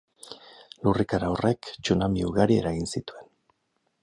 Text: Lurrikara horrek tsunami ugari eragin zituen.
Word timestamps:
Lurrikara 0.87 1.29
horrek 1.33 1.71
tsunami 1.83 2.27
ugari 2.31 2.61
eragin 2.63 2.93
zituen. 2.97 3.31